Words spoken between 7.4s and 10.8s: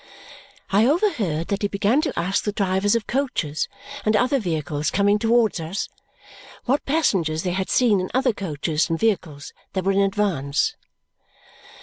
they had seen in other coaches and vehicles that were in advance.